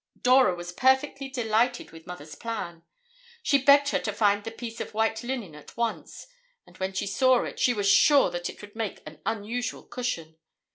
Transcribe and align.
Dora 0.19 0.55
was 0.55 0.71
perfectly 0.71 1.29
delighted 1.29 1.91
with 1.91 2.07
Mother's 2.07 2.33
plan. 2.33 2.81
She 3.43 3.61
begged 3.63 3.89
her 3.89 3.99
to 3.99 4.11
find 4.11 4.43
the 4.43 4.49
piece 4.49 4.81
of 4.81 4.95
white 4.95 5.21
linen 5.21 5.53
at 5.53 5.77
once, 5.77 6.25
and 6.65 6.75
when 6.79 6.93
she 6.93 7.05
saw 7.05 7.43
it, 7.43 7.59
she 7.59 7.75
was 7.75 7.87
sure 7.87 8.31
that 8.31 8.49
it 8.49 8.59
would 8.61 8.75
make 8.75 9.03
an 9.05 9.21
unusual 9.27 9.83
cushion. 9.83 10.37